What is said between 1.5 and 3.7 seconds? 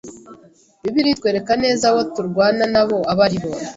neza abo turwana nabo abo ari bo: